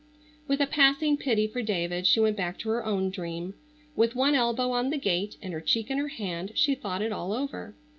With 0.47 0.59
a 0.61 0.65
passing 0.65 1.15
pity 1.15 1.45
for 1.45 1.61
David 1.61 2.07
she 2.07 2.19
went 2.19 2.35
back 2.35 2.57
to 2.57 2.69
her 2.69 2.83
own 2.83 3.11
dream. 3.11 3.53
With 3.95 4.15
one 4.15 4.33
elbow 4.33 4.71
on 4.71 4.89
the 4.89 4.97
gate 4.97 5.37
and 5.43 5.53
her 5.53 5.61
cheek 5.61 5.91
in 5.91 5.99
her 5.99 6.07
hand 6.07 6.53
she 6.55 6.73
thought 6.73 7.03
it 7.03 7.11
all 7.11 7.33
over. 7.33 7.75